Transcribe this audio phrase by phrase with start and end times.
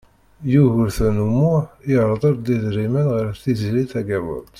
[0.51, 4.47] Yugurten U Muḥ irḍel-d idrimen ɣer Tiziri Tagawawt.